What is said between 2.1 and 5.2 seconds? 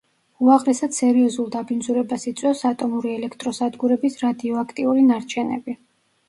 იწვევს ატომური ელექტროსადგურების რადიოაქტიური